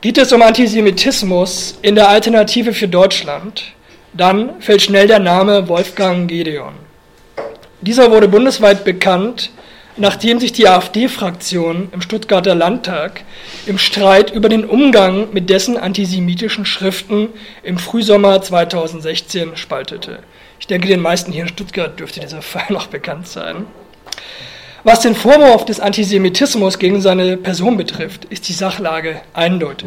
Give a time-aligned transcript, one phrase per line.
[0.00, 3.64] Geht es um Antisemitismus in der Alternative für Deutschland,
[4.12, 6.74] dann fällt schnell der Name Wolfgang Gedeon.
[7.80, 9.50] Dieser wurde bundesweit bekannt,
[9.96, 13.24] nachdem sich die AfD-Fraktion im Stuttgarter Landtag
[13.66, 17.30] im Streit über den Umgang mit dessen antisemitischen Schriften
[17.64, 20.20] im Frühsommer 2016 spaltete.
[20.60, 23.66] Ich denke, den meisten hier in Stuttgart dürfte dieser Fall noch bekannt sein.
[24.90, 29.86] Was den Vorwurf des Antisemitismus gegen seine Person betrifft, ist die Sachlage eindeutig.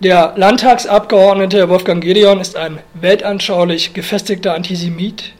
[0.00, 5.34] Der Landtagsabgeordnete Wolfgang Gedeon ist ein weltanschaulich gefestigter Antisemit,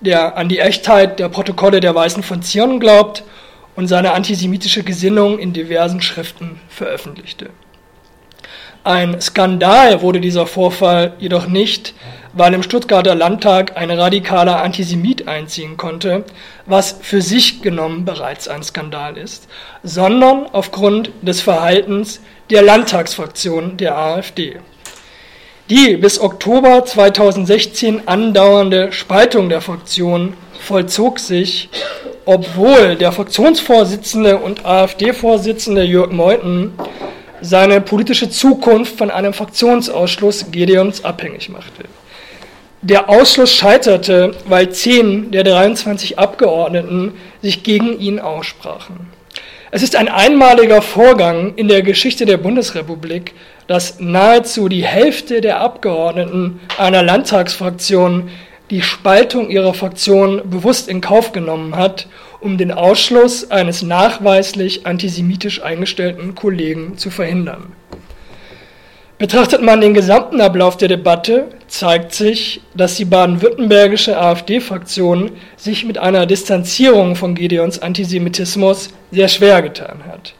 [0.00, 3.22] der an die Echtheit der Protokolle der Weißen von Zion glaubt
[3.76, 7.50] und seine antisemitische Gesinnung in diversen Schriften veröffentlichte.
[8.82, 11.94] Ein Skandal wurde dieser Vorfall jedoch nicht,
[12.34, 16.24] weil im Stuttgarter Landtag ein radikaler Antisemit einziehen konnte,
[16.66, 19.48] was für sich genommen bereits ein Skandal ist,
[19.82, 22.20] sondern aufgrund des Verhaltens
[22.50, 24.56] der Landtagsfraktion der AfD.
[25.70, 31.70] Die bis Oktober 2016 andauernde Spaltung der Fraktion vollzog sich,
[32.26, 36.72] obwohl der Fraktionsvorsitzende und AfD-Vorsitzende Jörg Meuthen
[37.40, 41.84] seine politische Zukunft von einem Fraktionsausschluss Gedeons abhängig machte.
[42.86, 49.08] Der Ausschluss scheiterte, weil zehn der 23 Abgeordneten sich gegen ihn aussprachen.
[49.70, 53.32] Es ist ein einmaliger Vorgang in der Geschichte der Bundesrepublik,
[53.68, 58.28] dass nahezu die Hälfte der Abgeordneten einer Landtagsfraktion
[58.68, 62.06] die Spaltung ihrer Fraktion bewusst in Kauf genommen hat,
[62.40, 67.72] um den Ausschluss eines nachweislich antisemitisch eingestellten Kollegen zu verhindern.
[69.16, 75.98] Betrachtet man den gesamten Ablauf der Debatte, zeigt sich, dass die baden-württembergische AfD-Fraktion sich mit
[75.98, 80.34] einer Distanzierung von Gideons Antisemitismus sehr schwer getan hat.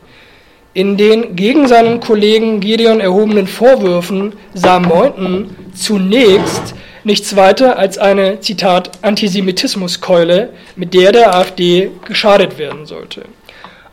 [0.72, 8.40] In den gegen seinen Kollegen Gideon erhobenen Vorwürfen sah Meuthen zunächst nichts weiter als eine,
[8.40, 13.26] Zitat, Antisemitismuskeule, mit der der AfD geschadet werden sollte.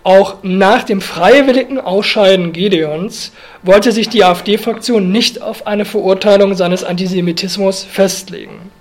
[0.04, 3.32] Auch nach dem freiwilligen Ausscheiden Gedeons
[3.62, 8.72] wollte sich die AfD-Fraktion nicht auf eine Verurteilung seines Antisemitismus festlegen.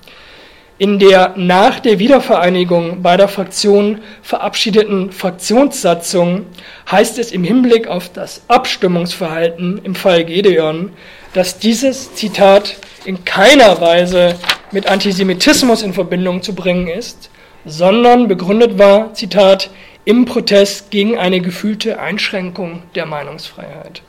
[0.79, 6.47] In der nach der Wiedervereinigung beider Fraktionen verabschiedeten Fraktionssatzung
[6.91, 10.93] heißt es im Hinblick auf das Abstimmungsverhalten im Fall Gedeon,
[11.35, 14.37] dass dieses Zitat in keiner Weise
[14.73, 17.29] mit Antisemitismus in Verbindung zu bringen ist,
[17.67, 19.69] sondern begründet war, Zitat,
[20.05, 24.03] im Protest gegen eine gefühlte Einschränkung der Meinungsfreiheit.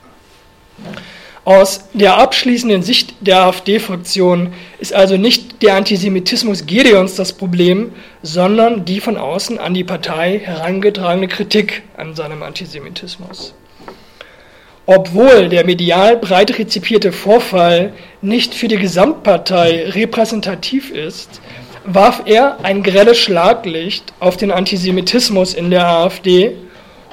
[1.44, 7.92] Aus der abschließenden Sicht der AfD-Fraktion ist also nicht der Antisemitismus Gedeons das Problem,
[8.22, 13.54] sondern die von außen an die Partei herangetragene Kritik an seinem Antisemitismus.
[14.86, 21.40] Obwohl der medial breit rezipierte Vorfall nicht für die Gesamtpartei repräsentativ ist,
[21.84, 26.56] warf er ein grelles Schlaglicht auf den Antisemitismus in der AfD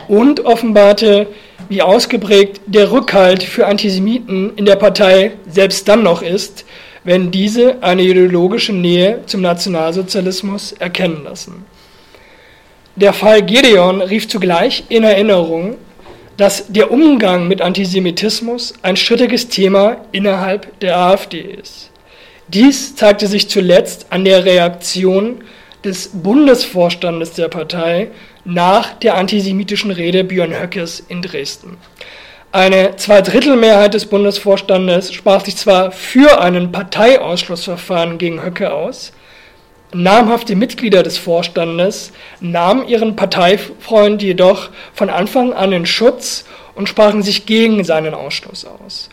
[0.07, 1.27] und offenbarte,
[1.69, 6.65] wie ausgeprägt der Rückhalt für Antisemiten in der Partei selbst dann noch ist,
[7.03, 11.65] wenn diese eine ideologische Nähe zum Nationalsozialismus erkennen lassen.
[12.95, 15.77] Der Fall Gedeon rief zugleich in Erinnerung,
[16.37, 21.91] dass der Umgang mit Antisemitismus ein strittiges Thema innerhalb der AfD ist.
[22.53, 25.43] Dies zeigte sich zuletzt an der Reaktion
[25.83, 28.09] des Bundesvorstandes der Partei
[28.43, 31.77] nach der antisemitischen Rede Björn Höckes in Dresden.
[32.51, 39.13] Eine Zweidrittelmehrheit des Bundesvorstandes sprach sich zwar für einen Parteiausschlussverfahren gegen Höcke aus,
[39.93, 47.21] namhafte Mitglieder des Vorstandes nahmen ihren Parteifreund jedoch von Anfang an in Schutz und sprachen
[47.21, 49.09] sich gegen seinen Ausschluss aus.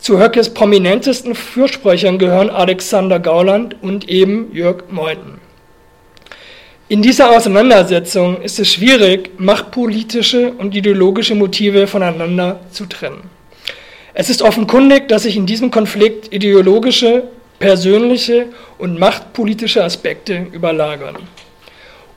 [0.00, 5.38] Zu Höckes prominentesten Fürsprechern gehören Alexander Gauland und eben Jörg Meuthen.
[6.88, 13.28] In dieser Auseinandersetzung ist es schwierig, machtpolitische und ideologische Motive voneinander zu trennen.
[14.14, 17.24] Es ist offenkundig, dass sich in diesem Konflikt ideologische,
[17.58, 18.46] persönliche
[18.78, 21.16] und machtpolitische Aspekte überlagern.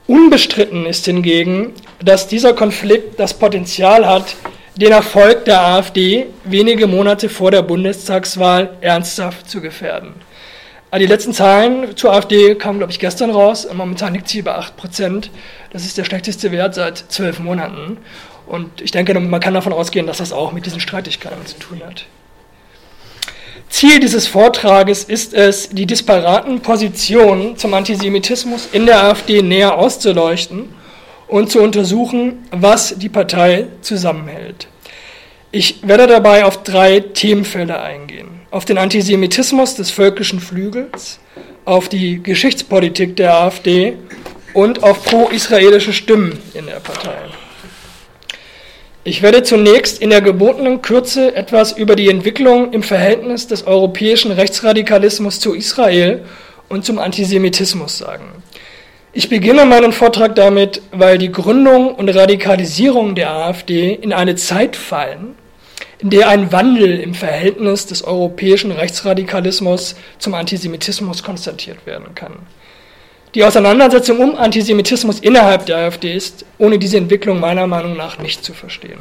[0.06, 4.36] Unbestritten ist hingegen, dass dieser Konflikt das Potenzial hat,
[4.76, 10.14] den Erfolg der AfD wenige Monate vor der Bundestagswahl ernsthaft zu gefährden.
[10.98, 13.66] Die letzten Zahlen zur AfD kamen, glaube ich, gestern raus.
[13.72, 15.30] Momentan liegt sie bei 8 Prozent.
[15.72, 17.98] Das ist der schlechteste Wert seit zwölf Monaten.
[18.46, 21.82] Und ich denke, man kann davon ausgehen, dass das auch mit diesen Streitigkeiten zu tun
[21.84, 22.04] hat.
[23.70, 30.68] Ziel dieses Vortrages ist es, die disparaten Positionen zum Antisemitismus in der AfD näher auszuleuchten
[31.28, 34.68] und zu untersuchen, was die Partei zusammenhält.
[35.50, 38.40] Ich werde dabei auf drei Themenfelder eingehen.
[38.50, 41.20] Auf den Antisemitismus des völkischen Flügels,
[41.64, 43.96] auf die Geschichtspolitik der AfD
[44.52, 47.16] und auf pro-israelische Stimmen in der Partei.
[49.06, 54.32] Ich werde zunächst in der gebotenen Kürze etwas über die Entwicklung im Verhältnis des europäischen
[54.32, 56.24] Rechtsradikalismus zu Israel
[56.68, 58.43] und zum Antisemitismus sagen.
[59.16, 64.74] Ich beginne meinen Vortrag damit, weil die Gründung und Radikalisierung der AfD in eine Zeit
[64.74, 65.36] fallen,
[66.00, 72.34] in der ein Wandel im Verhältnis des europäischen Rechtsradikalismus zum Antisemitismus konstatiert werden kann.
[73.36, 78.44] Die Auseinandersetzung um Antisemitismus innerhalb der AfD ist ohne diese Entwicklung meiner Meinung nach nicht
[78.44, 78.98] zu verstehen.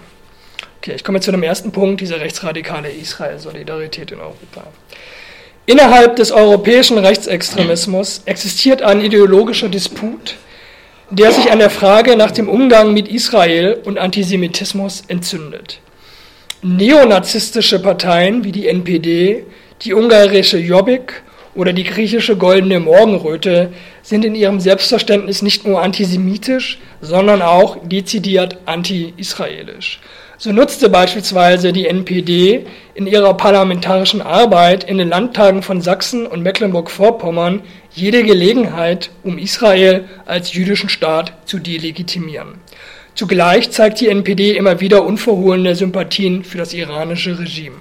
[0.77, 4.67] Okay, ich komme zu dem ersten Punkt, diese rechtsradikale Israel-Solidarität in Europa.
[5.65, 10.35] Innerhalb des europäischen Rechtsextremismus existiert ein ideologischer Disput,
[11.09, 15.79] der sich an der Frage nach dem Umgang mit Israel und Antisemitismus entzündet.
[16.61, 19.45] Neonazistische Parteien wie die NPD,
[19.83, 21.23] die ungarische Jobbik
[21.55, 23.71] oder die griechische Goldene Morgenröte
[24.01, 30.01] sind in ihrem Selbstverständnis nicht nur antisemitisch, sondern auch dezidiert anti-israelisch.
[30.43, 36.43] So nutzte beispielsweise die NPD in ihrer parlamentarischen Arbeit in den Landtagen von Sachsen und
[36.43, 37.61] Mecklenburg-Vorpommern
[37.91, 42.55] jede Gelegenheit, um Israel als jüdischen Staat zu delegitimieren.
[43.15, 47.77] Zugleich zeigt die NPD immer wieder unverhohlene Sympathien für das iranische Regime.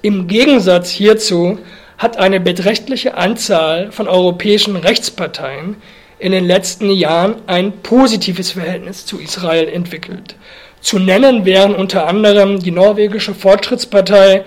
[0.00, 1.58] Im Gegensatz hierzu
[1.98, 5.76] hat eine beträchtliche Anzahl von europäischen Rechtsparteien
[6.18, 10.36] in den letzten Jahren ein positives Verhältnis zu Israel entwickelt.
[10.82, 14.44] Zu nennen wären unter anderem die norwegische Fortschrittspartei,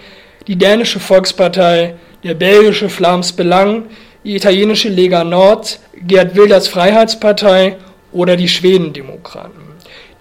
[0.47, 3.85] die dänische Volkspartei, der belgische Flams Belang,
[4.25, 7.77] die italienische Lega Nord, Gerd Wilders Freiheitspartei
[8.11, 9.61] oder die Schwedendemokraten.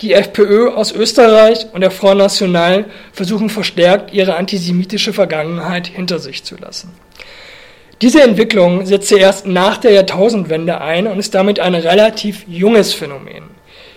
[0.01, 6.45] Die FPÖ aus Österreich und der Front National versuchen verstärkt, ihre antisemitische Vergangenheit hinter sich
[6.45, 6.93] zu lassen.
[8.03, 13.54] Diese Entwicklung setzte erst nach der Jahrtausendwende ein und ist damit ein relativ junges Phänomen.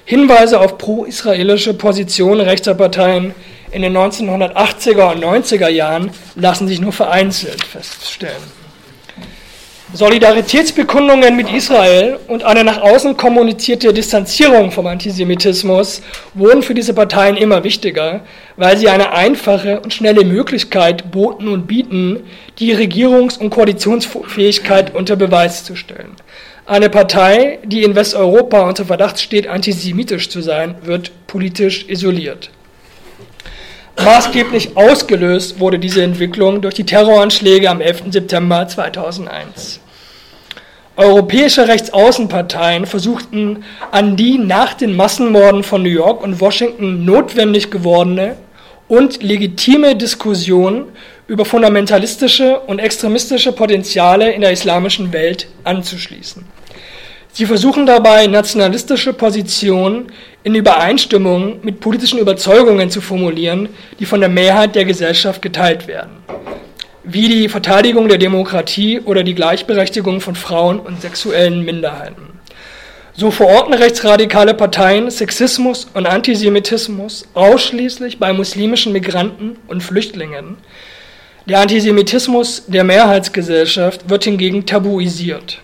[0.10, 3.36] Hinweise auf pro-israelische Positionen rechter Parteien
[3.72, 8.42] in den 1980er und 90er Jahren lassen sich nur vereinzelt feststellen.
[9.92, 16.02] Solidaritätsbekundungen mit Israel und eine nach außen kommunizierte Distanzierung vom Antisemitismus
[16.34, 18.22] wurden für diese Parteien immer wichtiger,
[18.56, 22.22] weil sie eine einfache und schnelle Möglichkeit boten und bieten,
[22.60, 26.16] die Regierungs- und Koalitionsfähigkeit unter Beweis zu stellen.
[26.68, 32.50] Eine Partei, die in Westeuropa unter Verdacht steht, antisemitisch zu sein, wird politisch isoliert.
[34.04, 38.12] Maßgeblich ausgelöst wurde diese Entwicklung durch die Terroranschläge am 11.
[38.12, 39.80] September 2001.
[40.98, 48.36] Europäische Rechtsaußenparteien versuchten an die nach den Massenmorden von New York und Washington notwendig gewordene
[48.90, 50.90] und legitime Diskussion
[51.28, 56.57] über fundamentalistische und extremistische Potenziale in der islamischen Welt anzuschließen.
[57.38, 60.12] Sie versuchen dabei, nationalistische Positionen
[60.42, 63.70] in Übereinstimmung mit politischen Überzeugungen zu formulieren,
[64.00, 66.14] die von der Mehrheit der Gesellschaft geteilt werden,
[67.04, 72.40] wie die Verteidigung der Demokratie oder die Gleichberechtigung von Frauen und sexuellen Minderheiten.
[73.14, 80.56] So verorten rechtsradikale Parteien Sexismus und Antisemitismus ausschließlich bei muslimischen Migranten und Flüchtlingen.
[81.46, 85.62] Der Antisemitismus der Mehrheitsgesellschaft wird hingegen tabuisiert.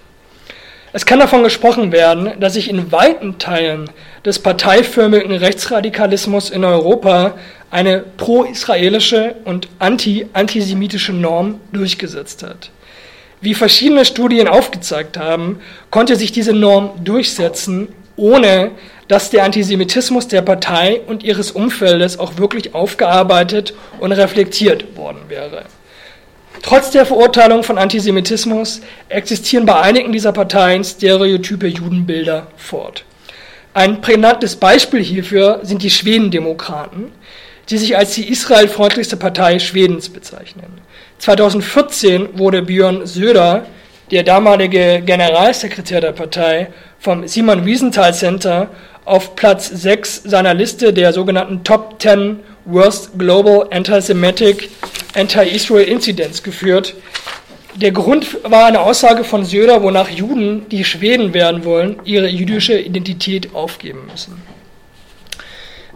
[0.95, 3.89] Es kann davon gesprochen werden, dass sich in weiten Teilen
[4.23, 7.33] des parteiförmigen Rechtsradikalismus in Europa
[7.71, 12.69] eine pro-israelische und anti-antisemitische Norm durchgesetzt hat.
[13.41, 18.69] Wie verschiedene Studien aufgezeigt haben, konnte sich diese Norm durchsetzen, ohne
[19.07, 25.65] dass der Antisemitismus der Partei und ihres Umfeldes auch wirklich aufgearbeitet und reflektiert worden wäre.
[26.63, 28.79] Trotz der Verurteilung von Antisemitismus
[29.09, 33.03] existieren bei einigen dieser Parteien stereotype Judenbilder fort.
[33.73, 37.11] Ein prägnantes Beispiel hierfür sind die Schwedendemokraten,
[37.69, 40.79] die sich als die israelfreundlichste Partei Schwedens bezeichnen.
[41.19, 43.65] 2014 wurde Björn Söder,
[44.11, 48.69] der damalige Generalsekretär der Partei, vom Simon Wiesenthal Center
[49.03, 54.69] auf Platz 6 seiner Liste der sogenannten Top 10 Worst Global Anti-Semitic
[55.15, 56.95] Anti-Israel Incidents geführt.
[57.75, 62.79] Der Grund war eine Aussage von Söder, wonach Juden, die Schweden werden wollen, ihre jüdische
[62.79, 64.41] Identität aufgeben müssen.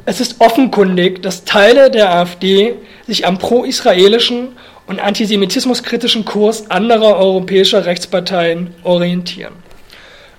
[0.06, 2.76] Es ist offenkundig, dass Teile der AfD
[3.08, 4.50] sich am pro-israelischen
[4.88, 9.54] und antisemitismuskritischen Kurs anderer europäischer Rechtsparteien orientieren.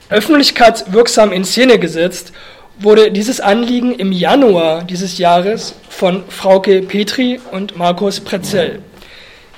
[0.08, 2.32] Öffentlichkeitswirksam in Szene gesetzt
[2.80, 8.80] wurde dieses Anliegen im Januar dieses Jahres von Frauke Petri und Markus Pretzel.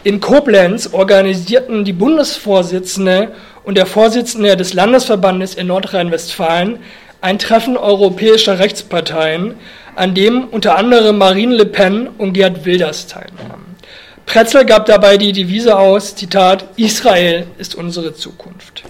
[0.05, 3.33] In Koblenz organisierten die Bundesvorsitzende
[3.65, 6.79] und der Vorsitzende des Landesverbandes in Nordrhein-Westfalen
[7.21, 9.57] ein Treffen europäischer Rechtsparteien,
[9.95, 13.77] an dem unter anderem Marine Le Pen und Gerd Wilders teilnahmen.
[14.25, 18.85] Pretzel gab dabei die Devise aus, Zitat, Israel ist unsere Zukunft.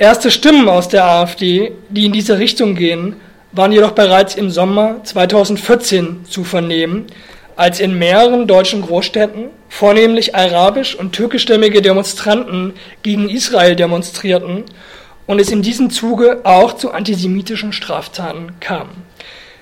[0.00, 3.16] Erste Stimmen aus der AfD, die in diese Richtung gehen,
[3.52, 7.04] waren jedoch bereits im Sommer 2014 zu vernehmen,
[7.54, 14.64] als in mehreren deutschen Großstädten vornehmlich arabisch- und türkischstämmige Demonstranten gegen Israel demonstrierten
[15.26, 18.88] und es in diesem Zuge auch zu antisemitischen Straftaten kam.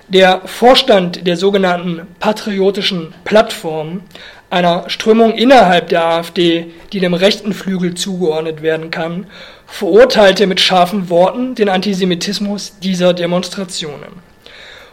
[0.07, 4.03] Der Vorstand der sogenannten patriotischen Plattform
[4.49, 9.27] einer Strömung innerhalb der AfD, die dem rechten Flügel zugeordnet werden kann,
[9.67, 14.29] verurteilte mit scharfen Worten den Antisemitismus dieser Demonstrationen.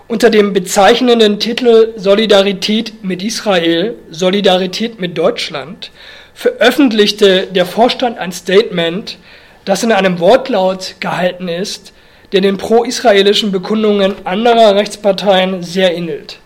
[0.08, 5.90] Unter dem bezeichnenden Titel Solidarität mit Israel, Solidarität mit Deutschland
[6.32, 9.18] veröffentlichte der Vorstand ein Statement,
[9.64, 11.92] das in einem Wortlaut gehalten ist,
[12.32, 16.38] der den pro-israelischen Bekundungen anderer Rechtsparteien sehr ähnelt.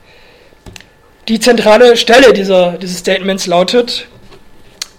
[1.30, 4.08] Die zentrale Stelle dieser, dieses Statements lautet,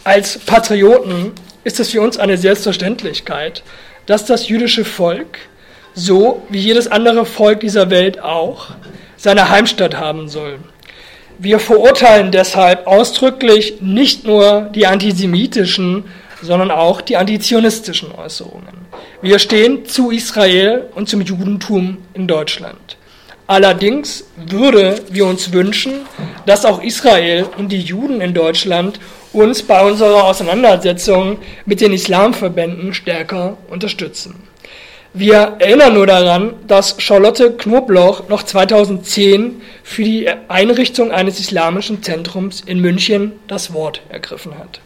[0.05, 1.33] als Patrioten
[1.65, 3.63] ist es für uns eine Selbstverständlichkeit,
[4.05, 5.39] dass das jüdische Volk,
[5.93, 8.67] so wie jedes andere Volk dieser Welt auch,
[9.17, 10.59] seine Heimstatt haben soll.
[11.38, 16.05] Wir verurteilen deshalb ausdrücklich nicht nur die antisemitischen,
[16.41, 18.88] sondern auch die antizionistischen Äußerungen.
[19.21, 22.95] Wir stehen zu Israel und zum Judentum in Deutschland.
[23.51, 26.05] Allerdings würde wir uns wünschen,
[26.46, 28.98] dass auch Israel und die Juden in Deutschland
[29.34, 34.36] uns bei unserer Auseinandersetzung mit den Islamverbänden stärker unterstützen.
[35.13, 42.62] Wir erinnern nur daran, dass Charlotte Knobloch noch 2010 für die Einrichtung eines islamischen Zentrums
[42.62, 44.79] in München das Wort ergriffen hat.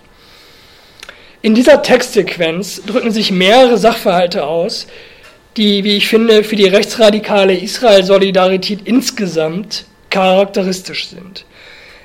[1.44, 4.88] In dieser Textsequenz drücken sich mehrere Sachverhalte aus,
[5.58, 11.46] die, wie ich finde, für die rechtsradikale Israel-Solidarität insgesamt charakteristisch sind.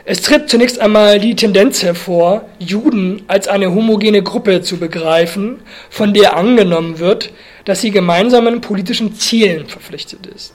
[0.05, 6.15] Es tritt zunächst einmal die Tendenz hervor, Juden als eine homogene Gruppe zu begreifen, von
[6.15, 7.31] der angenommen wird,
[7.65, 10.55] dass sie gemeinsamen politischen Zielen verpflichtet ist.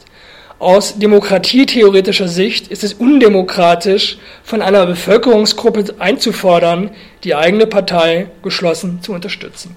[0.58, 6.92] Aus demokratietheoretischer Sicht ist es undemokratisch, von einer Bevölkerungsgruppe einzufordern,
[7.24, 9.75] die eigene Partei geschlossen zu unterstützen.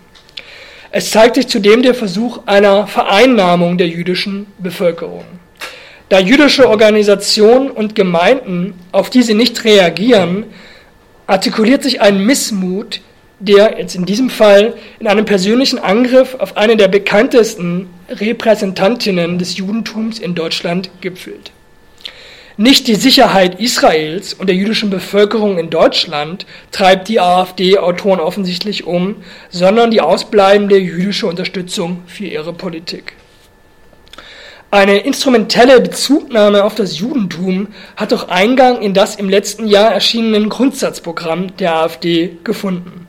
[0.91, 5.25] Es zeigt sich zudem der Versuch einer Vereinnahmung der jüdischen Bevölkerung.
[6.09, 10.45] Da jüdische Organisationen und Gemeinden auf diese nicht reagieren,
[11.27, 13.03] artikuliert sich ein Missmut,
[13.39, 19.59] der jetzt in diesem Fall in einem persönlichen Angriff auf eine der bekanntesten Repräsentantinnen des
[19.59, 21.53] Judentums in Deutschland gipfelt.
[22.61, 29.23] Nicht die Sicherheit Israels und der jüdischen Bevölkerung in Deutschland treibt die AfD-Autoren offensichtlich um,
[29.49, 33.13] sondern die ausbleibende jüdische Unterstützung für ihre Politik.
[34.73, 40.49] Eine instrumentelle Bezugnahme auf das Judentum hat doch Eingang in das im letzten Jahr erschienenen
[40.49, 43.07] Grundsatzprogramm der AfD gefunden.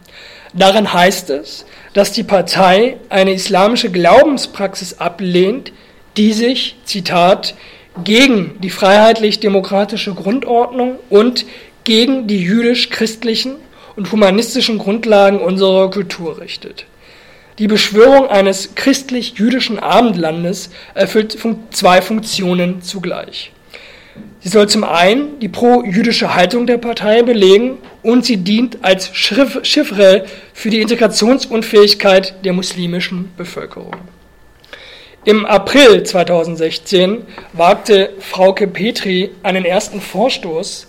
[0.53, 5.71] Darin heißt es, dass die Partei eine islamische Glaubenspraxis ablehnt,
[6.17, 7.55] die sich, Zitat,
[8.03, 11.45] gegen die freiheitlich-demokratische Grundordnung und
[11.83, 13.55] gegen die jüdisch-christlichen
[13.95, 16.85] und humanistischen Grundlagen unserer Kultur richtet.
[17.57, 21.37] Die Beschwörung eines christlich-jüdischen Abendlandes erfüllt
[21.71, 23.51] zwei Funktionen zugleich.
[24.39, 30.25] Sie soll zum einen die pro-jüdische Haltung der Partei belegen und sie dient als Chiffre
[30.53, 33.95] für die Integrationsunfähigkeit der muslimischen Bevölkerung.
[35.29, 40.87] Im April 2016 wagte Frauke Petri einen ersten Vorstoß,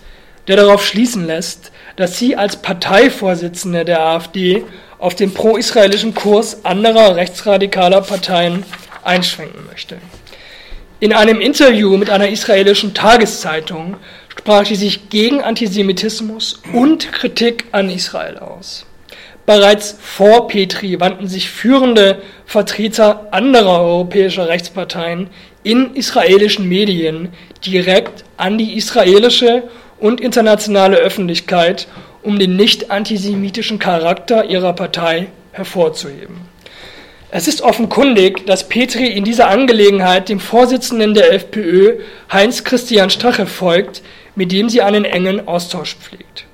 [0.49, 4.65] der darauf schließen lässt, dass sie als Parteivorsitzende der AfD
[4.99, 8.65] auf den pro-israelischen Kurs anderer rechtsradikaler Parteien
[9.05, 9.99] einschränken möchte.
[11.01, 13.99] In einem Interview mit einer israelischen Tageszeitung
[14.31, 18.87] sprach sie sich gegen Antisemitismus und Kritik an Israel aus.
[19.47, 25.29] Bereits vor Petri wandten sich führende Vertreter anderer europäischer Rechtsparteien
[25.63, 27.31] in israelischen Medien
[27.65, 29.65] direkt an die israelische
[29.99, 31.89] und internationale Öffentlichkeit,
[32.23, 36.49] um den nicht antisemitischen Charakter ihrer Partei hervorzuheben.
[37.33, 42.01] Es ist offenkundig, dass Petri in dieser Angelegenheit dem Vorsitzenden der FPÖ,
[42.33, 44.03] Heinz Christian Strache, folgt,
[44.35, 46.47] mit dem sie einen engen Austausch pflegt.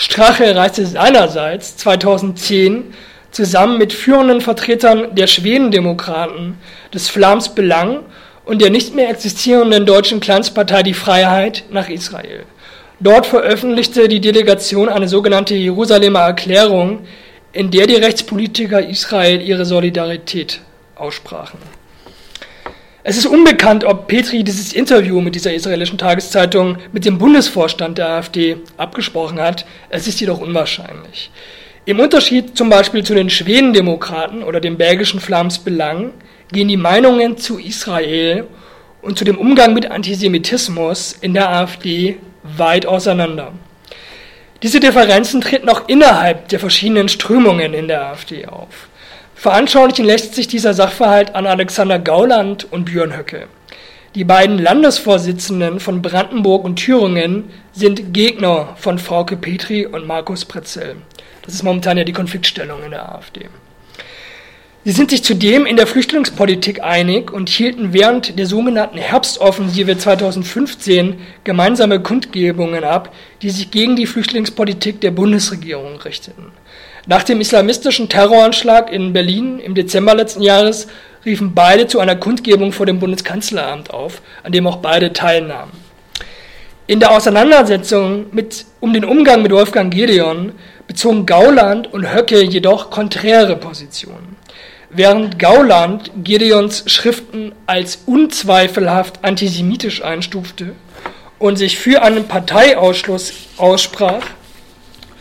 [0.00, 2.94] Strache reiste seinerseits 2010
[3.32, 6.56] zusammen mit führenden Vertretern der Schwedendemokraten,
[6.94, 8.04] des Flams Belang
[8.44, 12.44] und der nicht mehr existierenden deutschen Clanspartei Die Freiheit nach Israel.
[13.00, 17.00] Dort veröffentlichte die Delegation eine sogenannte Jerusalemer Erklärung,
[17.52, 20.60] in der die Rechtspolitiker Israel ihre Solidarität
[20.94, 21.58] aussprachen.
[23.04, 28.08] Es ist unbekannt, ob Petri dieses Interview mit dieser israelischen Tageszeitung mit dem Bundesvorstand der
[28.08, 29.66] AfD abgesprochen hat.
[29.88, 31.30] Es ist jedoch unwahrscheinlich.
[31.84, 36.10] Im Unterschied zum Beispiel zu den Schwedendemokraten oder dem belgischen Flams Belang
[36.50, 38.48] gehen die Meinungen zu Israel
[39.00, 43.52] und zu dem Umgang mit Antisemitismus in der AfD weit auseinander.
[44.64, 48.88] Diese Differenzen treten auch innerhalb der verschiedenen Strömungen in der AfD auf.
[49.38, 53.46] Veranschaulichen lässt sich dieser Sachverhalt an Alexander Gauland und Björn Höcke.
[54.16, 60.96] Die beiden Landesvorsitzenden von Brandenburg und Thüringen sind Gegner von Frauke Petri und Markus Pretzel.
[61.42, 63.48] Das ist momentan ja die Konfliktstellung in der AfD.
[64.84, 71.20] Sie sind sich zudem in der Flüchtlingspolitik einig und hielten während der sogenannten Herbstoffensive 2015
[71.44, 76.50] gemeinsame Kundgebungen ab, die sich gegen die Flüchtlingspolitik der Bundesregierung richteten.
[77.08, 80.88] Nach dem islamistischen Terroranschlag in Berlin im Dezember letzten Jahres
[81.24, 85.72] riefen beide zu einer Kundgebung vor dem Bundeskanzleramt auf, an dem auch beide teilnahmen.
[86.86, 90.52] In der Auseinandersetzung mit, um den Umgang mit Wolfgang Gedeon
[90.86, 94.36] bezogen Gauland und Höcke jedoch konträre Positionen.
[94.90, 100.74] Während Gauland Gideons Schriften als unzweifelhaft antisemitisch einstufte
[101.38, 104.24] und sich für einen Parteiausschluss aussprach,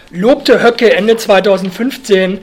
[0.09, 2.39] lobte Höcke Ende 2015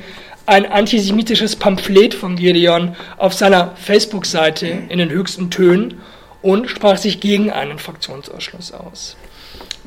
[0.47, 6.00] ein antisemitisches Pamphlet von Gideon auf seiner Facebook-Seite in den höchsten Tönen
[6.42, 9.16] und sprach sich gegen einen Fraktionsausschluss aus.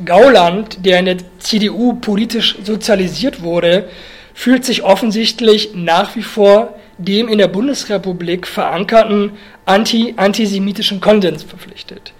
[0.03, 3.89] Gauland, der in der CDU politisch sozialisiert wurde,
[4.34, 9.34] fühlt sich offensichtlich nach wie vor dem in der Bundesrepublik verankerten
[9.65, 12.13] anti-antisemitischen Konsens verpflichtet.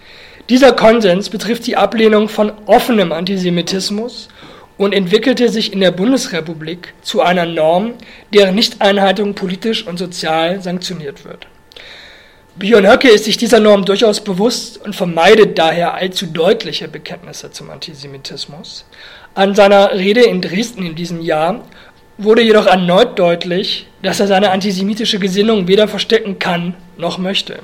[0.50, 4.30] Dieser Konsens betrifft die Ablehnung von offenem Antisemitismus
[4.77, 7.93] und entwickelte sich in der Bundesrepublik zu einer Norm,
[8.33, 11.48] deren Nichteinhaltung politisch und sozial sanktioniert wird.
[12.55, 17.70] Björn Höcke ist sich dieser Norm durchaus bewusst und vermeidet daher allzu deutliche Bekenntnisse zum
[17.70, 18.85] Antisemitismus.
[19.35, 21.63] An seiner Rede in Dresden in diesem Jahr
[22.18, 27.59] wurde jedoch erneut deutlich, dass er seine antisemitische Gesinnung weder verstecken kann noch möchte.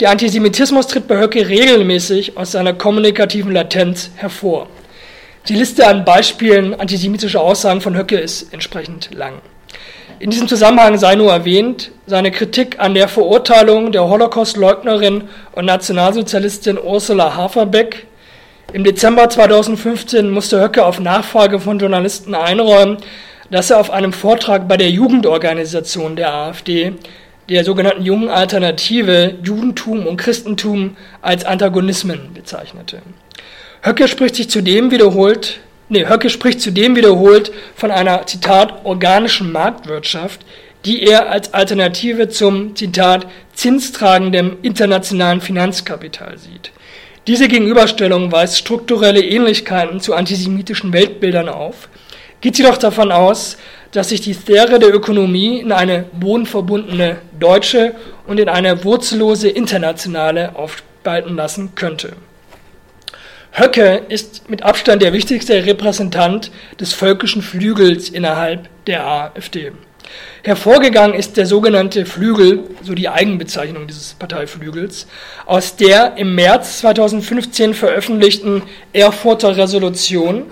[0.00, 4.68] Der Antisemitismus tritt bei Höcke regelmäßig aus seiner kommunikativen Latenz hervor.
[5.48, 9.40] Die Liste an Beispielen antisemitischer Aussagen von Höcke ist entsprechend lang.
[10.18, 16.78] In diesem Zusammenhang sei nur erwähnt, seine Kritik an der Verurteilung der Holocaust-Leugnerin und Nationalsozialistin
[16.78, 18.06] Ursula Haferbeck.
[18.74, 22.98] Im Dezember 2015 musste Höcke auf Nachfrage von Journalisten einräumen,
[23.50, 26.92] dass er auf einem Vortrag bei der Jugendorganisation der AfD,
[27.48, 33.00] der sogenannten Jungen Alternative, Judentum und Christentum als Antagonismen bezeichnete.
[33.82, 40.40] Höcke spricht sich zudem wiederholt, nee, Höcke spricht zudem wiederholt von einer, Zitat, organischen Marktwirtschaft,
[40.84, 46.72] die er als Alternative zum, Zitat, zinstragenden internationalen Finanzkapital sieht.
[47.26, 51.88] Diese Gegenüberstellung weist strukturelle Ähnlichkeiten zu antisemitischen Weltbildern auf,
[52.40, 53.58] geht sie doch davon aus,
[53.92, 57.94] dass sich die Sphäre der Ökonomie in eine bodenverbundene deutsche
[58.26, 62.16] und in eine wurzellose internationale aufspalten lassen könnte.
[63.52, 69.72] Höcke ist mit Abstand der wichtigste Repräsentant des völkischen Flügels innerhalb der AfD.
[70.42, 75.06] Hervorgegangen ist der sogenannte Flügel, so die Eigenbezeichnung dieses Parteiflügels,
[75.44, 80.44] aus der im März 2015 veröffentlichten Erfurter Resolution,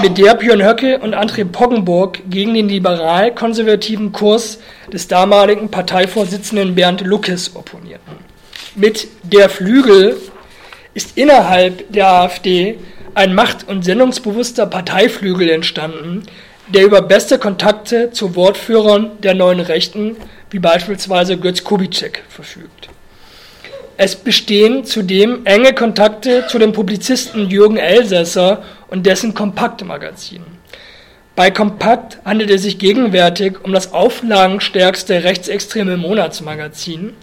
[0.00, 4.58] mit der Björn Höcke und André Poggenburg gegen den liberal-konservativen Kurs
[4.92, 8.16] des damaligen Parteivorsitzenden Bernd Luckes opponierten.
[8.74, 10.16] Mit der Flügel
[10.94, 12.78] ist innerhalb der AfD
[13.14, 16.24] ein macht- und sendungsbewusster Parteiflügel entstanden,
[16.68, 20.16] der über beste Kontakte zu Wortführern der neuen Rechten,
[20.50, 22.88] wie beispielsweise Götz Kubitschek, verfügt.
[23.96, 30.42] Es bestehen zudem enge Kontakte zu dem Publizisten Jürgen Elsässer und dessen Kompaktmagazin.
[31.36, 37.14] Bei Kompakt handelt es sich gegenwärtig um das auflagenstärkste rechtsextreme Monatsmagazin,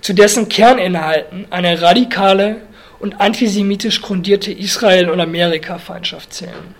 [0.00, 2.56] zu dessen Kerninhalten eine radikale
[3.04, 6.74] und antisemitisch grundierte Israel- und Amerika-Feindschaft zählen.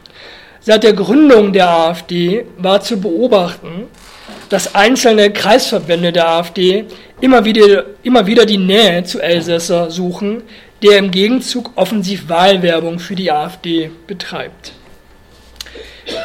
[0.58, 3.88] Seit der Gründung der AfD war zu beobachten,
[4.48, 6.86] dass einzelne Kreisverbände der AfD
[7.20, 10.42] immer wieder, immer wieder die Nähe zu Elsässer suchen,
[10.82, 14.72] der im Gegenzug offensiv Wahlwerbung für die AfD betreibt.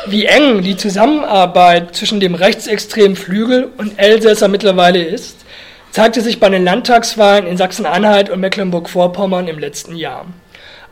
[0.08, 5.40] Wie eng die Zusammenarbeit zwischen dem rechtsextremen Flügel und Elsässer mittlerweile ist,
[5.92, 10.26] zeigte sich bei den Landtagswahlen in Sachsen-Anhalt und Mecklenburg-Vorpommern im letzten Jahr.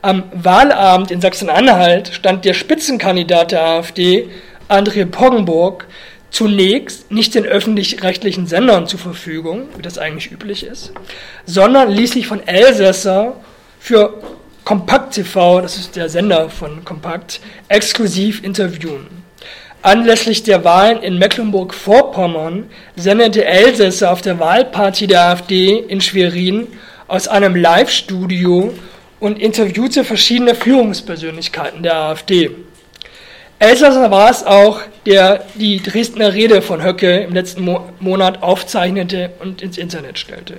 [0.02, 4.28] Am Wahlabend in Sachsen-Anhalt stand der Spitzenkandidat der AfD,
[4.68, 5.86] André Poggenburg,
[6.30, 10.92] zunächst nicht den öffentlich-rechtlichen Sendern zur Verfügung, wie das eigentlich üblich ist,
[11.46, 13.36] sondern ließ sich von Elsässer
[13.80, 14.20] für
[14.64, 19.17] Kompakt TV, das ist der Sender von Kompakt, exklusiv interviewen.
[19.82, 26.66] Anlässlich der Wahlen in Mecklenburg-Vorpommern sendete Elsässer auf der Wahlparty der AfD in Schwerin
[27.06, 28.74] aus einem Live-Studio
[29.20, 32.50] und interviewte verschiedene Führungspersönlichkeiten der AfD.
[33.60, 39.30] Elsässer war es auch, der die Dresdner Rede von Höcke im letzten Mo Monat aufzeichnete
[39.40, 40.54] und ins Internet stellte.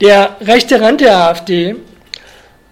[0.00, 1.76] Der rechte Rand der AfD,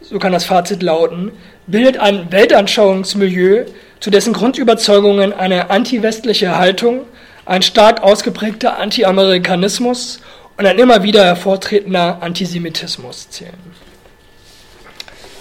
[0.00, 1.32] so kann das Fazit lauten,
[1.66, 3.66] bildet ein Weltanschauungsmilieu,
[4.00, 7.02] zu dessen Grundüberzeugungen eine antiwestliche Haltung,
[7.44, 10.20] ein stark ausgeprägter Anti-Amerikanismus
[10.56, 13.54] und ein immer wieder hervortretender Antisemitismus zählen.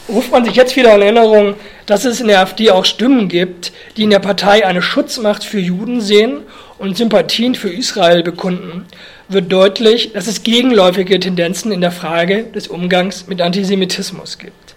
[0.10, 1.54] Ruft man sich jetzt wieder in Erinnerung,
[1.86, 5.60] dass es in der AfD auch Stimmen gibt, die in der Partei eine Schutzmacht für
[5.60, 6.41] Juden sehen
[6.80, 8.88] und Sympathien für Israel bekunden,
[9.28, 14.68] wird deutlich, dass es gegenläufige Tendenzen in der Frage des Umgangs mit Antisemitismus gibt.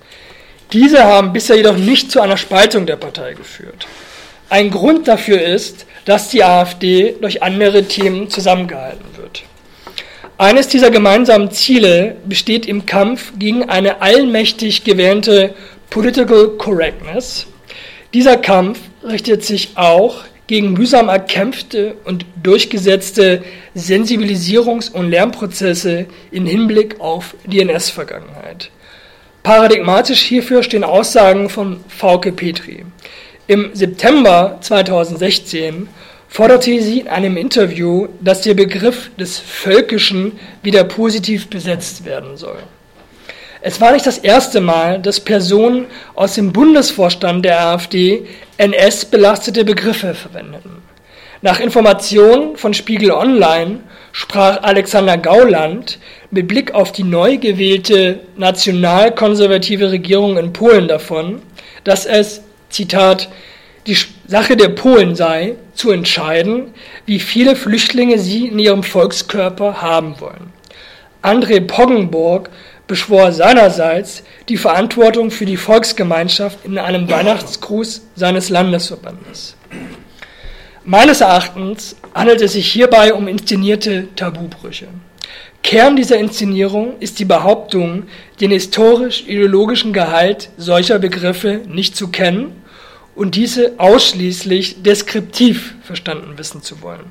[0.73, 3.87] Diese haben bisher jedoch nicht zu einer Spaltung der Partei geführt.
[4.49, 9.45] Ein Grund dafür ist, dass die AfD durch andere Themen zusammengehalten wird.
[10.39, 15.55] Eines dieser gemeinsamen Ziele besteht im Kampf gegen eine allmächtig gewähnte
[15.91, 17.47] Political Correctness.
[18.15, 23.43] Dieser Kampf richtet sich auch gegen mühsam erkämpfte und durchgesetzte
[23.77, 28.71] Sensibilisierungs- und Lernprozesse im Hinblick auf die NS-Vergangenheit.
[29.43, 32.85] Paradigmatisch hierfür stehen Aussagen von Fauke Petri.
[33.49, 35.89] Im September 2016
[36.29, 42.63] forderte sie in einem Interview, dass der Begriff des Völkischen wieder positiv besetzt werden soll.
[43.63, 48.27] Es war nicht das erste Mal, dass Personen aus dem Bundesvorstand der AfD
[48.59, 50.83] NS-belastete Begriffe verwendeten.
[51.43, 53.81] Nach Informationen von Spiegel Online
[54.13, 55.99] sprach Alexander Gauland
[56.33, 61.43] mit Blick auf die neu gewählte nationalkonservative Regierung in Polen davon,
[61.85, 62.41] dass es,
[62.71, 63.29] Zitat,
[63.87, 66.73] die Sache der Polen sei, zu entscheiden,
[67.05, 70.53] wie viele Flüchtlinge sie in ihrem Volkskörper haben wollen.
[71.23, 72.49] André Poggenburg
[72.87, 79.55] beschwor seinerseits die Verantwortung für die Volksgemeinschaft in einem Weihnachtsgruß seines Landesverbandes.
[80.85, 84.89] Meines Erachtens handelt es sich hierbei um inszenierte Tabubrüche.
[85.63, 88.05] Kern dieser Inszenierung ist die Behauptung,
[88.41, 92.63] den historisch-ideologischen Gehalt solcher Begriffe nicht zu kennen
[93.15, 97.07] und diese ausschließlich deskriptiv verstanden wissen zu wollen.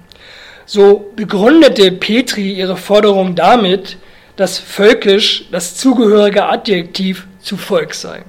[0.66, 3.98] So begründete Petri ihre Forderung damit,
[4.36, 8.24] dass völkisch das zugehörige Adjektiv zu Volk sei.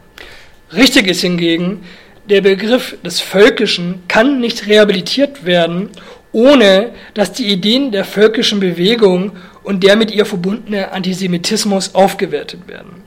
[0.72, 1.84] Richtig ist hingegen,
[2.28, 5.90] der Begriff des Völkischen kann nicht rehabilitiert werden,
[6.32, 13.02] ohne dass die Ideen der völkischen Bewegung und der mit ihr verbundene Antisemitismus aufgewertet werden.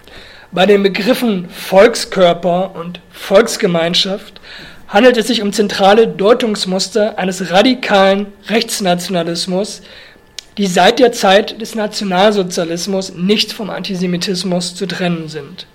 [0.51, 4.39] Bei den Begriffen Volkskörper und Volksgemeinschaft
[4.87, 9.81] handelt es sich um zentrale Deutungsmuster eines radikalen Rechtsnationalismus,
[10.57, 15.67] die seit der Zeit des Nationalsozialismus nicht vom Antisemitismus zu trennen sind.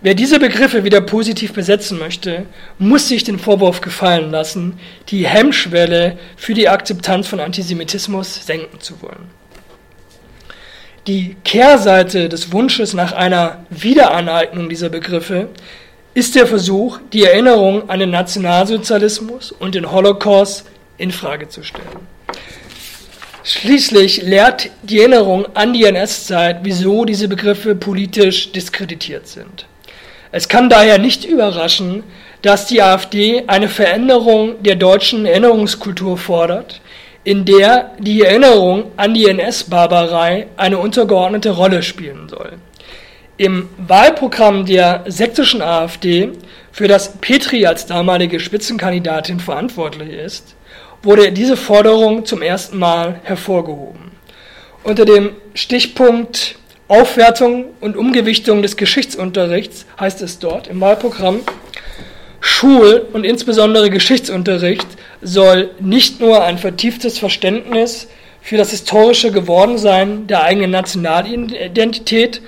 [0.00, 2.46] Wer diese Begriffe wieder positiv besetzen möchte,
[2.78, 9.02] muss sich den Vorwurf gefallen lassen, die Hemmschwelle für die Akzeptanz von Antisemitismus senken zu
[9.02, 9.26] wollen.
[11.08, 15.48] Die Kehrseite des Wunsches nach einer Wiederaneignung dieser Begriffe
[16.14, 20.64] ist der Versuch, die Erinnerung an den Nationalsozialismus und den Holocaust
[20.96, 22.06] in Frage zu stellen.
[23.42, 29.66] Schließlich lehrt die Erinnerung an die NS-Zeit, wieso diese Begriffe politisch diskreditiert sind.
[30.30, 32.04] Es kann daher nicht überraschen,
[32.42, 36.80] dass die AfD eine Veränderung der deutschen Erinnerungskultur fordert,
[37.24, 42.52] in der die Erinnerung an die NS-Barbarei eine untergeordnete Rolle spielen soll.
[43.36, 46.32] Im Wahlprogramm der sächsischen AfD,
[46.72, 50.54] für das Petri als damalige Spitzenkandidatin verantwortlich ist,
[51.02, 54.12] wurde diese Forderung zum ersten Mal hervorgehoben.
[54.84, 56.57] Unter dem Stichpunkt
[56.88, 61.40] Aufwertung und Umgewichtung des Geschichtsunterrichts heißt es dort im Wahlprogramm,
[62.40, 64.86] Schul- und insbesondere Geschichtsunterricht
[65.20, 68.08] soll nicht nur ein vertieftes Verständnis
[68.40, 72.40] für das historische Gewordensein der eigenen Nationalidentität,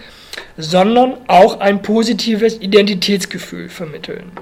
[0.57, 4.33] sondern auch ein positives Identitätsgefühl vermitteln.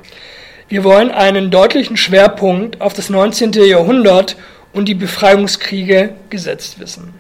[0.69, 3.53] Wir wollen einen deutlichen Schwerpunkt auf das 19.
[3.53, 4.37] Jahrhundert
[4.73, 7.15] und die Befreiungskriege gesetzt wissen.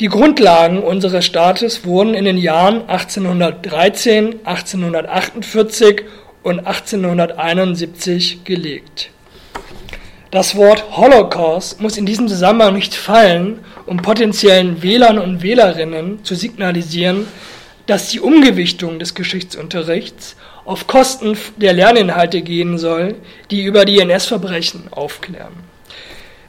[0.00, 6.02] Die Grundlagen unseres Staates wurden in den Jahren 1813, 1848
[6.42, 9.10] und 1871 gelegt.
[10.32, 16.34] Das Wort Holocaust muss in diesem Zusammenhang nicht fallen, um potenziellen Wählern und Wählerinnen zu
[16.34, 17.28] signalisieren,
[17.86, 23.14] dass die Umgewichtung des Geschichtsunterrichts auf Kosten der Lerninhalte gehen soll,
[23.52, 25.52] die über die NS-Verbrechen aufklären.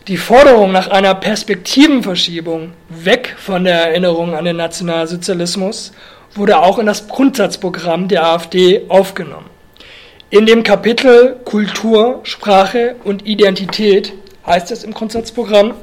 [0.08, 3.14] Die Forderung nach einer Perspektivenverschiebung weg
[3.45, 5.91] von der Erinnerung an den Nationalsozialismus
[6.34, 9.51] wurde auch in das Grundsatzprogramm der AfD aufgenommen.
[10.31, 14.13] In dem Kapitel Kultur, Sprache und Identität
[14.47, 15.75] heißt es im Grundsatzprogramm,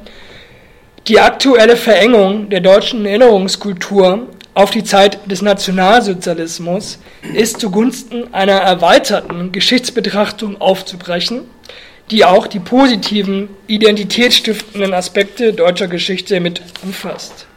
[1.07, 6.99] die aktuelle Verengung der deutschen Erinnerungskultur auf die Zeit des Nationalsozialismus
[7.33, 11.43] ist zugunsten einer erweiterten Geschichtsbetrachtung aufzubrechen,
[12.11, 17.47] die auch die positiven, identitätsstiftenden Aspekte deutscher Geschichte mit umfasst.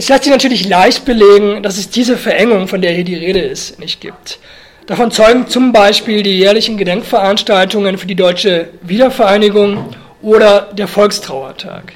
[0.00, 3.40] Es lässt sich natürlich leicht belegen, dass es diese Verengung, von der hier die Rede
[3.40, 4.38] ist, nicht gibt.
[4.86, 11.92] Davon zeugen zum Beispiel die jährlichen Gedenkveranstaltungen für die deutsche Wiedervereinigung oder der Volkstrauertag.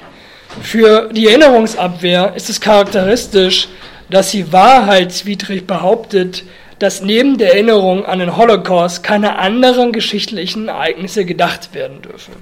[0.61, 3.69] Für die Erinnerungsabwehr ist es charakteristisch,
[4.11, 6.43] dass sie wahrheitswidrig behauptet,
[6.77, 12.33] dass neben der Erinnerung an den Holocaust keine anderen geschichtlichen Ereignisse gedacht werden dürfen.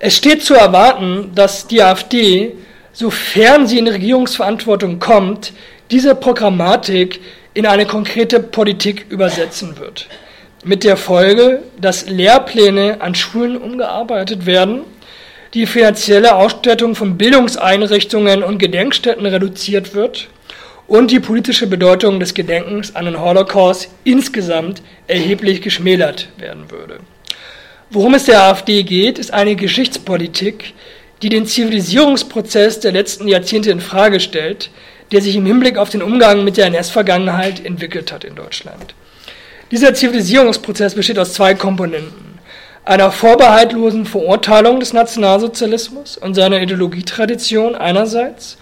[0.00, 2.56] Es steht zu erwarten, dass die AfD,
[2.98, 5.52] sofern sie in Regierungsverantwortung kommt,
[5.92, 7.20] diese Programmatik
[7.54, 10.08] in eine konkrete Politik übersetzen wird.
[10.64, 14.80] Mit der Folge, dass Lehrpläne an Schulen umgearbeitet werden,
[15.54, 20.26] die finanzielle Ausstattung von Bildungseinrichtungen und Gedenkstätten reduziert wird
[20.88, 26.98] und die politische Bedeutung des Gedenkens an den Holocaust insgesamt erheblich geschmälert werden würde.
[27.90, 30.74] Worum es der AfD geht, ist eine Geschichtspolitik,
[31.22, 34.70] die den Zivilisierungsprozess der letzten Jahrzehnte in Frage stellt,
[35.12, 38.94] der sich im Hinblick auf den Umgang mit der NS-Vergangenheit entwickelt hat in Deutschland.
[39.70, 42.38] Dieser Zivilisierungsprozess besteht aus zwei Komponenten.
[42.84, 48.56] Einer vorbehaltlosen Verurteilung des Nationalsozialismus und seiner Ideologietradition einerseits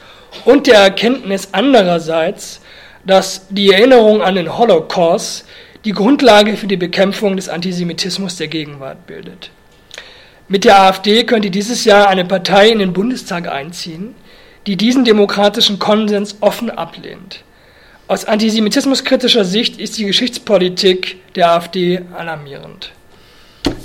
[0.45, 2.61] und der Erkenntnis andererseits,
[3.05, 5.45] dass die Erinnerung an den Holocaust
[5.85, 9.51] die Grundlage für die Bekämpfung des Antisemitismus der Gegenwart bildet.
[10.49, 14.15] Mit der AfD könnte dieses Jahr eine Partei in den Bundestag einziehen,
[14.69, 17.43] die diesen demokratischen Konsens offen ablehnt.
[18.07, 22.93] Aus antisemitismuskritischer Sicht ist die Geschichtspolitik der AfD alarmierend.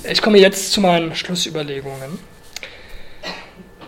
[0.03, 2.19] Ich komme jetzt zu meinen Schlussüberlegungen.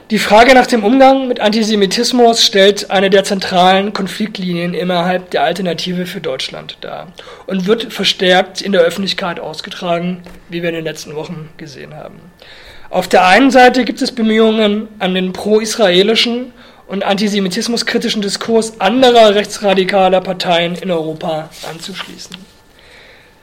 [0.10, 6.08] Die Frage nach dem Umgang mit Antisemitismus stellt eine der zentralen Konfliktlinien innerhalb der Alternative
[6.08, 7.14] für Deutschland dar
[7.46, 12.20] und wird verstärkt in der Öffentlichkeit ausgetragen, wie wir in den letzten Wochen gesehen haben.
[12.94, 16.54] Auf der einen Seite gibt es Bemühungen, an den pro-israelischen
[16.86, 22.38] und antisemitismuskritischen Diskurs anderer rechtsradikaler Parteien in Europa anzuschließen.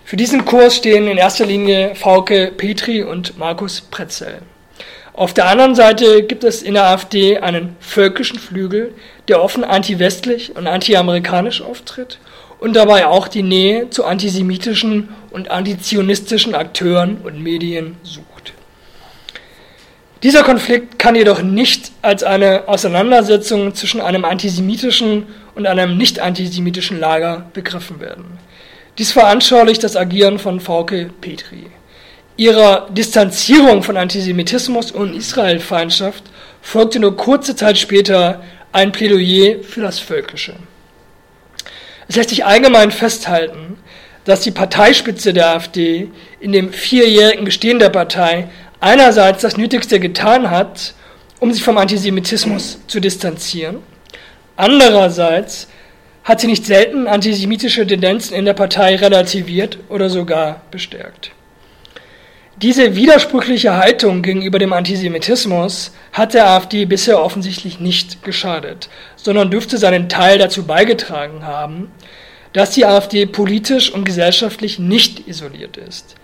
[0.05, 4.39] Für diesen Kurs stehen in erster Linie Fauke Petri und Markus Pretzel.
[5.15, 8.95] Auf der anderen Seite gibt es in der AfD einen völkischen Flügel,
[9.27, 12.21] der offen anti-westlich und anti-amerikanisch auftritt
[12.61, 18.30] und dabei auch die Nähe zu antisemitischen und antizionistischen Akteuren und Medien sucht.
[20.23, 27.01] Dieser Konflikt kann jedoch nicht als eine Auseinandersetzung zwischen einem antisemitischen und einem nicht antisemitischen
[27.01, 28.39] Lager begriffen werden.
[28.99, 31.67] Dies veranschaulicht das Agieren von Fauke Petri
[32.41, 36.25] ihrer Distanzierung von Antisemitismus und Israelfeindschaft
[36.63, 40.55] folgte nur kurze Zeit später ein Plädoyer für das Völkische.
[42.09, 43.77] Es lässt sich allgemein festhalten,
[44.25, 46.09] dass die Parteispitze der AfD
[46.41, 48.49] in dem vierjährigen Bestehen der Partei
[48.81, 50.95] einerseits das Nötigste getan hat,
[51.39, 53.79] um sich vom Antisemitismus zu distanzieren,
[54.57, 55.69] andererseits
[56.25, 61.33] hat sie nicht selten antisemitische Tendenzen in der Partei relativiert oder sogar bestärkt.
[62.61, 69.79] Diese widersprüchliche Haltung gegenüber dem Antisemitismus hat der AfD bisher offensichtlich nicht geschadet, sondern dürfte
[69.79, 71.91] seinen Teil dazu beigetragen haben,
[72.53, 76.17] dass die AfD politisch und gesellschaftlich nicht isoliert ist.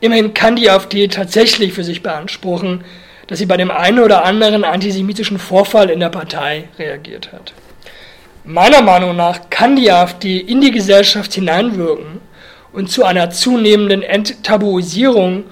[0.00, 2.84] Immerhin kann die AfD tatsächlich für sich beanspruchen,
[3.26, 7.52] dass sie bei dem einen oder anderen antisemitischen Vorfall in der Partei reagiert hat.
[8.44, 12.20] Meiner Meinung nach kann die AfD in die Gesellschaft hineinwirken
[12.72, 15.44] und zu einer zunehmenden Enttabuisierung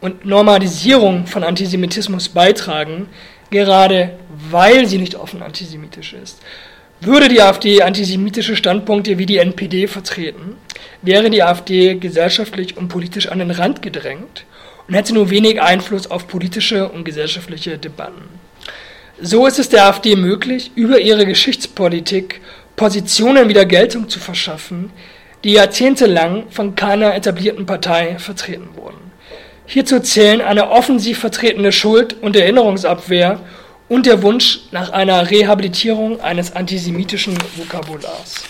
[0.00, 3.08] und Normalisierung von Antisemitismus beitragen,
[3.50, 4.18] gerade
[4.50, 6.40] weil sie nicht offen antisemitisch ist.
[7.04, 10.56] Würde die AfD antisemitische Standpunkte wie die NPD vertreten,
[11.02, 14.46] wäre die AfD gesellschaftlich und politisch an den Rand gedrängt
[14.88, 18.22] und hätte nur wenig Einfluss auf politische und gesellschaftliche Debatten.
[19.20, 22.40] So ist es der AfD möglich, über ihre Geschichtspolitik
[22.74, 24.90] Positionen wieder Geltung zu verschaffen,
[25.44, 29.12] die jahrzehntelang von keiner etablierten Partei vertreten wurden.
[29.66, 33.40] Hierzu zählen eine offensiv vertretene Schuld- und Erinnerungsabwehr
[33.88, 38.44] und der Wunsch nach einer Rehabilitierung eines antisemitischen Vokabulars.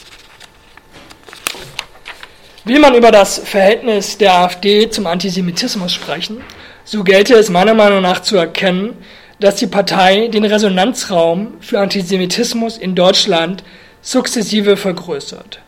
[2.64, 6.42] Will man über das Verhältnis der AfD zum Antisemitismus sprechen,
[6.85, 8.97] so gelte es meiner Meinung nach zu erkennen,
[9.40, 13.64] dass die Partei den Resonanzraum für Antisemitismus in Deutschland
[14.01, 15.61] sukzessive vergrößert.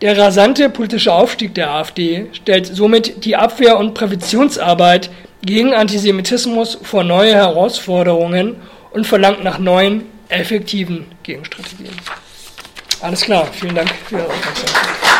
[0.00, 5.10] Der rasante politische Aufstieg der AfD stellt somit die Abwehr- und Präventionsarbeit
[5.42, 8.56] gegen Antisemitismus vor neue Herausforderungen
[8.90, 11.94] und verlangt nach neuen, effektiven Gegenstrategien.
[13.00, 15.19] Alles klar, vielen Dank für Ihre Aufmerksamkeit.